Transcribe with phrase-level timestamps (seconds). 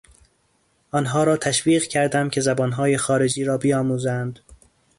[0.91, 4.39] آنها را تشویق کردم که زبانهای خارجی را بیاموزند.